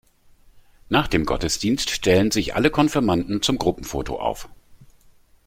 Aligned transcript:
Nach 0.89 1.07
dem 1.07 1.25
Gottesdienst 1.27 1.91
stellen 1.91 2.31
sich 2.31 2.55
alle 2.55 2.71
Konfirmanden 2.71 3.43
zum 3.43 3.59
Gruppenfoto 3.59 4.19
auf. 4.19 4.49